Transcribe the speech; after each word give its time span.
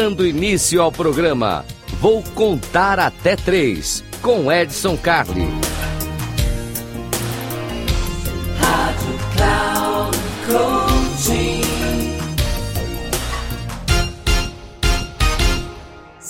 Dando 0.00 0.26
início 0.26 0.80
ao 0.80 0.90
programa, 0.90 1.62
vou 2.00 2.22
contar 2.34 2.98
até 2.98 3.36
três 3.36 4.02
com 4.22 4.50
Edson 4.50 4.96
Carli. 4.96 5.69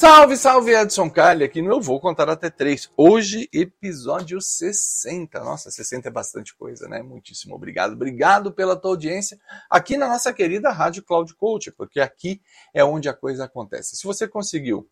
Salve, 0.01 0.35
salve 0.39 0.75
Edson 0.75 1.11
Carli 1.11 1.45
aqui 1.45 1.61
no 1.61 1.73
Eu 1.73 1.79
Vou 1.79 2.01
Contar 2.01 2.31
Até 2.31 2.49
Três. 2.49 2.91
Hoje, 2.97 3.51
episódio 3.53 4.41
60. 4.41 5.39
Nossa, 5.41 5.71
60 5.71 6.09
é 6.09 6.11
bastante 6.11 6.57
coisa, 6.57 6.89
né? 6.89 7.03
Muitíssimo 7.03 7.55
obrigado. 7.55 7.93
Obrigado 7.93 8.51
pela 8.51 8.75
tua 8.75 8.93
audiência 8.93 9.39
aqui 9.69 9.99
na 9.99 10.09
nossa 10.09 10.33
querida 10.33 10.71
Rádio 10.71 11.03
Cloud 11.03 11.35
Coach, 11.35 11.71
porque 11.73 12.01
aqui 12.01 12.41
é 12.73 12.83
onde 12.83 13.11
a 13.11 13.13
coisa 13.13 13.45
acontece. 13.45 13.95
Se 13.95 14.05
você 14.05 14.27
conseguiu 14.27 14.89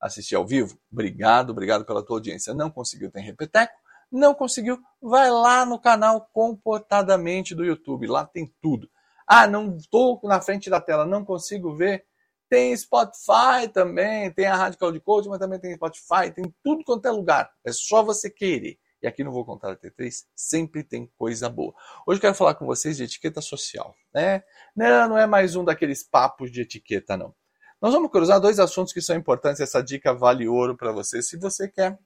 assistir 0.00 0.36
ao 0.36 0.46
vivo, 0.46 0.78
obrigado, 0.92 1.50
obrigado 1.50 1.84
pela 1.84 2.00
tua 2.00 2.18
audiência. 2.18 2.54
Não 2.54 2.70
conseguiu, 2.70 3.10
tem 3.10 3.24
repeteco. 3.24 3.74
Não 4.12 4.32
conseguiu, 4.32 4.78
vai 5.02 5.28
lá 5.28 5.66
no 5.66 5.80
canal 5.80 6.30
Comportadamente 6.32 7.52
do 7.52 7.64
YouTube, 7.64 8.06
lá 8.06 8.24
tem 8.24 8.54
tudo. 8.62 8.88
Ah, 9.26 9.48
não 9.48 9.76
estou 9.76 10.20
na 10.22 10.40
frente 10.40 10.70
da 10.70 10.80
tela, 10.80 11.04
não 11.04 11.24
consigo 11.24 11.74
ver 11.74 12.04
tem 12.52 12.76
Spotify 12.76 13.66
também, 13.72 14.30
tem 14.30 14.44
a 14.44 14.54
Rádio 14.54 14.78
Cloud 14.78 15.00
Coach, 15.00 15.26
mas 15.26 15.38
também 15.38 15.58
tem 15.58 15.74
Spotify, 15.74 16.30
tem 16.34 16.54
tudo 16.62 16.84
quanto 16.84 17.08
é 17.08 17.10
lugar. 17.10 17.50
É 17.64 17.72
só 17.72 18.02
você 18.02 18.28
querer. 18.28 18.78
E 19.02 19.06
aqui 19.06 19.24
no 19.24 19.32
Vou 19.32 19.42
Contar 19.42 19.72
a 19.72 19.76
T3 19.76 20.26
sempre 20.36 20.84
tem 20.84 21.10
coisa 21.16 21.48
boa. 21.48 21.72
Hoje 22.06 22.18
eu 22.18 22.20
quero 22.20 22.34
falar 22.34 22.54
com 22.54 22.66
vocês 22.66 22.98
de 22.98 23.04
etiqueta 23.04 23.40
social. 23.40 23.94
Né? 24.12 24.44
Não, 24.76 25.08
não 25.08 25.16
é 25.16 25.26
mais 25.26 25.56
um 25.56 25.64
daqueles 25.64 26.02
papos 26.02 26.52
de 26.52 26.60
etiqueta, 26.60 27.16
não. 27.16 27.34
Nós 27.80 27.94
vamos 27.94 28.10
cruzar 28.10 28.38
dois 28.38 28.60
assuntos 28.60 28.92
que 28.92 29.00
são 29.00 29.16
importantes. 29.16 29.62
Essa 29.62 29.82
dica 29.82 30.12
vale 30.12 30.46
ouro 30.46 30.76
para 30.76 30.92
você 30.92 31.22
se 31.22 31.38
você 31.38 31.66
quer 31.66 31.98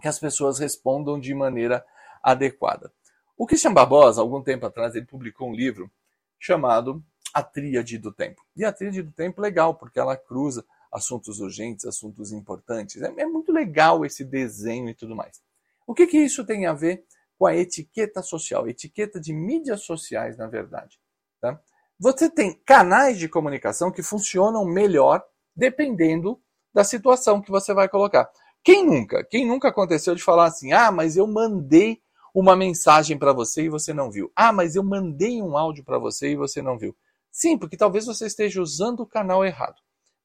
que 0.00 0.08
as 0.08 0.18
pessoas 0.18 0.58
respondam 0.58 1.20
de 1.20 1.34
maneira 1.34 1.84
adequada. 2.22 2.90
O 3.36 3.46
Christian 3.46 3.74
Barbosa, 3.74 4.22
algum 4.22 4.42
tempo 4.42 4.64
atrás, 4.64 4.94
ele 4.94 5.04
publicou 5.04 5.50
um 5.50 5.54
livro 5.54 5.92
chamado 6.38 7.04
a 7.32 7.42
tríade 7.42 7.98
do 7.98 8.12
tempo. 8.12 8.42
E 8.56 8.64
a 8.64 8.72
tríade 8.72 9.02
do 9.02 9.12
tempo 9.12 9.40
legal, 9.40 9.74
porque 9.74 9.98
ela 9.98 10.16
cruza 10.16 10.64
assuntos 10.92 11.40
urgentes, 11.40 11.84
assuntos 11.84 12.32
importantes. 12.32 13.00
É, 13.00 13.12
é 13.18 13.26
muito 13.26 13.52
legal 13.52 14.04
esse 14.04 14.24
desenho 14.24 14.88
e 14.88 14.94
tudo 14.94 15.14
mais. 15.14 15.40
O 15.86 15.94
que, 15.94 16.06
que 16.06 16.18
isso 16.18 16.44
tem 16.44 16.66
a 16.66 16.72
ver 16.72 17.04
com 17.38 17.46
a 17.46 17.56
etiqueta 17.56 18.22
social? 18.22 18.68
Etiqueta 18.68 19.20
de 19.20 19.32
mídias 19.32 19.82
sociais, 19.82 20.36
na 20.36 20.46
verdade. 20.46 20.98
Tá? 21.40 21.60
Você 21.98 22.28
tem 22.30 22.54
canais 22.64 23.18
de 23.18 23.28
comunicação 23.28 23.90
que 23.90 24.02
funcionam 24.02 24.64
melhor 24.64 25.22
dependendo 25.54 26.40
da 26.72 26.84
situação 26.84 27.40
que 27.40 27.50
você 27.50 27.74
vai 27.74 27.88
colocar. 27.88 28.30
Quem 28.62 28.84
nunca? 28.84 29.24
Quem 29.24 29.46
nunca 29.46 29.68
aconteceu 29.68 30.14
de 30.14 30.22
falar 30.22 30.46
assim: 30.46 30.72
ah, 30.72 30.92
mas 30.92 31.16
eu 31.16 31.26
mandei 31.26 32.00
uma 32.34 32.54
mensagem 32.54 33.18
para 33.18 33.32
você 33.32 33.64
e 33.64 33.68
você 33.68 33.92
não 33.92 34.10
viu. 34.10 34.30
Ah, 34.34 34.52
mas 34.52 34.76
eu 34.76 34.84
mandei 34.84 35.42
um 35.42 35.56
áudio 35.56 35.84
para 35.84 35.98
você 35.98 36.30
e 36.30 36.36
você 36.36 36.62
não 36.62 36.78
viu. 36.78 36.96
Sim, 37.30 37.56
porque 37.58 37.76
talvez 37.76 38.06
você 38.06 38.26
esteja 38.26 38.60
usando 38.60 39.00
o 39.00 39.06
canal 39.06 39.44
errado. 39.44 39.76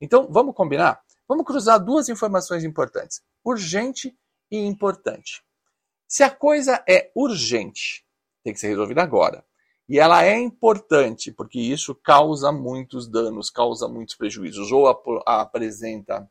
Então, 0.01 0.27
vamos 0.29 0.55
combinar? 0.55 1.01
Vamos 1.27 1.45
cruzar 1.45 1.83
duas 1.83 2.09
informações 2.09 2.63
importantes: 2.63 3.21
urgente 3.43 4.15
e 4.51 4.57
importante. 4.57 5.43
Se 6.07 6.23
a 6.23 6.29
coisa 6.29 6.83
é 6.87 7.11
urgente, 7.15 8.05
tem 8.43 8.53
que 8.53 8.59
ser 8.59 8.67
resolvida 8.67 9.01
agora. 9.01 9.43
E 9.87 9.99
ela 9.99 10.23
é 10.23 10.39
importante, 10.39 11.31
porque 11.31 11.59
isso 11.59 11.93
causa 11.93 12.51
muitos 12.51 13.07
danos, 13.07 13.49
causa 13.49 13.87
muitos 13.87 14.15
prejuízos, 14.15 14.71
ou 14.71 14.87
ap 14.87 15.05
apresenta 15.25 16.27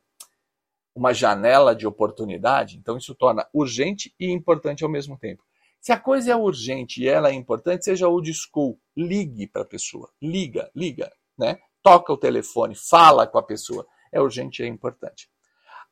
uma 0.95 1.13
janela 1.13 1.75
de 1.75 1.87
oportunidade, 1.87 2.77
então 2.77 2.97
isso 2.97 3.15
torna 3.15 3.49
urgente 3.53 4.15
e 4.19 4.31
importante 4.31 4.85
ao 4.85 4.91
mesmo 4.91 5.19
tempo. 5.19 5.43
Se 5.85 5.93
a 5.93 6.01
coisa 6.01 6.33
é 6.33 6.35
urgente 6.35 7.03
e 7.03 7.07
ela 7.07 7.29
é 7.29 7.35
importante, 7.35 7.85
seja 7.85 8.09
old 8.09 8.33
school, 8.33 8.81
ligue 8.97 9.47
para 9.47 9.61
a 9.61 9.67
pessoa. 9.67 10.11
Liga, 10.19 10.71
liga, 10.75 11.13
né? 11.37 11.59
Toca 11.83 12.11
o 12.11 12.17
telefone, 12.17 12.75
fala 12.75 13.27
com 13.27 13.37
a 13.37 13.43
pessoa. 13.43 13.87
É 14.11 14.19
urgente 14.19 14.63
e 14.63 14.65
é 14.65 14.67
importante. 14.67 15.29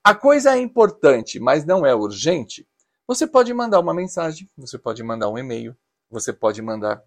A 0.02 0.14
coisa 0.14 0.56
é 0.56 0.58
importante, 0.58 1.38
mas 1.38 1.66
não 1.66 1.84
é 1.84 1.94
urgente. 1.94 2.66
Você 3.06 3.26
pode 3.26 3.52
mandar 3.52 3.80
uma 3.80 3.92
mensagem, 3.92 4.50
você 4.56 4.78
pode 4.78 5.02
mandar 5.02 5.28
um 5.28 5.36
e-mail, 5.36 5.76
você 6.08 6.32
pode 6.32 6.62
mandar 6.62 7.04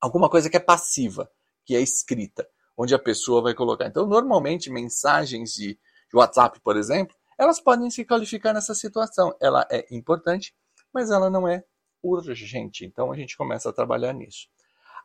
alguma 0.00 0.30
coisa 0.30 0.48
que 0.48 0.56
é 0.56 0.60
passiva, 0.60 1.30
que 1.62 1.76
é 1.76 1.80
escrita, 1.82 2.48
onde 2.74 2.94
a 2.94 2.98
pessoa 2.98 3.42
vai 3.42 3.52
colocar. 3.52 3.86
Então, 3.86 4.06
normalmente, 4.06 4.70
mensagens 4.70 5.52
de, 5.52 5.74
de 5.74 6.16
WhatsApp, 6.16 6.58
por 6.60 6.78
exemplo, 6.78 7.14
elas 7.38 7.60
podem 7.60 7.90
se 7.90 8.02
qualificar 8.02 8.54
nessa 8.54 8.74
situação. 8.74 9.36
Ela 9.38 9.68
é 9.70 9.84
importante, 9.94 10.56
mas 10.90 11.10
ela 11.10 11.28
não 11.28 11.46
é 11.46 11.62
urgente. 12.02 12.84
Então 12.84 13.12
a 13.12 13.16
gente 13.16 13.36
começa 13.36 13.68
a 13.70 13.72
trabalhar 13.72 14.12
nisso. 14.12 14.48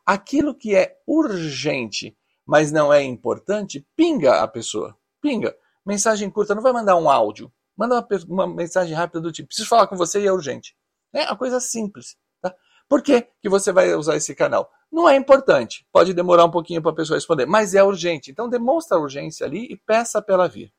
Aquilo 0.04 0.54
que 0.54 0.74
é 0.74 0.96
urgente, 1.06 2.16
mas 2.46 2.70
não 2.70 2.92
é 2.92 3.02
importante, 3.02 3.86
pinga 3.96 4.42
a 4.42 4.48
pessoa. 4.48 4.96
Pinga. 5.20 5.56
Mensagem 5.84 6.30
curta, 6.30 6.54
não 6.54 6.62
vai 6.62 6.72
mandar 6.72 6.96
um 6.96 7.08
áudio. 7.08 7.52
Manda 7.76 7.96
uma, 7.96 8.06
uma 8.28 8.46
mensagem 8.46 8.94
rápida 8.94 9.20
do 9.20 9.32
tipo: 9.32 9.48
preciso 9.48 9.68
falar 9.68 9.86
com 9.86 9.96
você 9.96 10.20
e 10.20 10.26
é 10.26 10.32
urgente. 10.32 10.76
É 11.12 11.24
uma 11.26 11.36
coisa 11.36 11.60
simples. 11.60 12.16
Tá? 12.40 12.54
Por 12.88 13.02
que, 13.02 13.22
que 13.40 13.48
você 13.48 13.72
vai 13.72 13.94
usar 13.94 14.16
esse 14.16 14.34
canal? 14.34 14.70
Não 14.90 15.08
é 15.08 15.16
importante. 15.16 15.86
Pode 15.92 16.12
demorar 16.12 16.44
um 16.44 16.50
pouquinho 16.50 16.82
para 16.82 16.92
a 16.92 16.94
pessoa 16.94 17.16
responder, 17.16 17.46
mas 17.46 17.74
é 17.74 17.82
urgente. 17.82 18.30
Então 18.30 18.48
demonstra 18.48 18.96
a 18.96 19.00
urgência 19.00 19.46
ali 19.46 19.66
e 19.70 19.76
peça 19.76 20.22
para 20.22 20.34
ela 20.34 20.48
vir. 20.48 20.72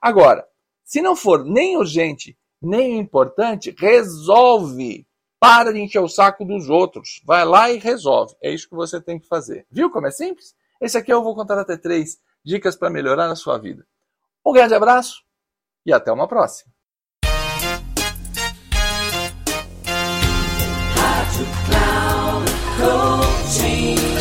Agora, 0.00 0.46
se 0.84 1.00
não 1.00 1.16
for 1.16 1.44
nem 1.44 1.76
urgente 1.76 2.36
nem 2.60 2.98
importante, 2.98 3.74
resolve. 3.78 5.05
Para 5.38 5.72
de 5.72 5.80
encher 5.80 6.00
o 6.00 6.08
saco 6.08 6.44
dos 6.44 6.68
outros. 6.68 7.20
Vai 7.24 7.44
lá 7.44 7.70
e 7.70 7.78
resolve. 7.78 8.34
É 8.42 8.50
isso 8.50 8.68
que 8.68 8.74
você 8.74 9.00
tem 9.00 9.18
que 9.18 9.26
fazer. 9.26 9.66
Viu 9.70 9.90
como 9.90 10.06
é 10.06 10.10
simples? 10.10 10.54
Esse 10.80 10.96
aqui 10.96 11.12
eu 11.12 11.22
vou 11.22 11.34
contar 11.34 11.58
até 11.58 11.76
três 11.76 12.18
dicas 12.44 12.76
para 12.76 12.90
melhorar 12.90 13.30
a 13.30 13.36
sua 13.36 13.58
vida. 13.58 13.86
Um 14.44 14.52
grande 14.52 14.74
abraço 14.74 15.22
e 15.84 15.92
até 15.92 16.12
uma 16.12 16.28
próxima. 16.28 16.72